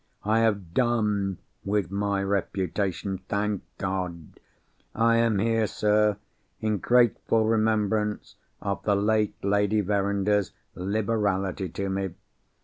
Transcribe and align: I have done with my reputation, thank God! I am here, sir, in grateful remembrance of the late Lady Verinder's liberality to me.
I 0.23 0.39
have 0.39 0.73
done 0.73 1.37
with 1.63 1.91
my 1.91 2.23
reputation, 2.23 3.19
thank 3.29 3.61
God! 3.77 4.39
I 4.95 5.17
am 5.17 5.37
here, 5.37 5.67
sir, 5.67 6.17
in 6.59 6.79
grateful 6.79 7.45
remembrance 7.45 8.33
of 8.63 8.81
the 8.81 8.95
late 8.95 9.35
Lady 9.45 9.81
Verinder's 9.81 10.53
liberality 10.75 11.69
to 11.69 11.87
me. 11.87 12.15